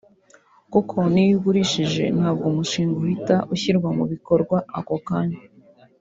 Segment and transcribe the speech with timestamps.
[0.73, 5.39] kuko niyo ugurishije ntabwo umushinga uhita ushyirwa mu bikorwa ako kanya